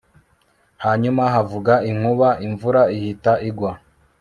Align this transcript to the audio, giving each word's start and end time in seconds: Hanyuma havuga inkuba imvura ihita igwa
Hanyuma 0.83 1.23
havuga 1.35 1.73
inkuba 1.89 2.29
imvura 2.47 2.81
ihita 2.97 3.33
igwa 3.49 3.71